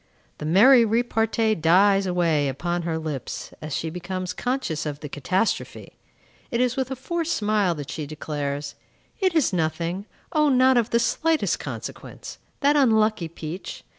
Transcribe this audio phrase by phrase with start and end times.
[0.39, 5.95] The merry repartee dies away upon her lips, as she becomes conscious of the catastrophe.
[6.49, 8.73] It is with a forced smile that she declares,
[9.19, 13.83] "It is nothing; O, not of the slightest consequence!" That unlucky peach!